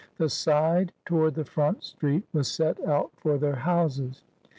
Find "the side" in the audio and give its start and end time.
0.17-0.93